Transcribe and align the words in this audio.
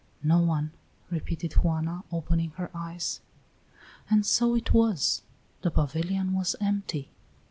"No 0.23 0.39
one," 0.39 0.71
repeated 1.11 1.53
Juana, 1.53 2.03
opening 2.11 2.53
her 2.57 2.71
eyes. 2.73 3.21
And 4.09 4.25
so 4.25 4.55
it 4.55 4.73
was; 4.73 5.21
the 5.61 5.69
pavilion 5.69 6.33
was 6.33 6.55
empty. 6.59 7.11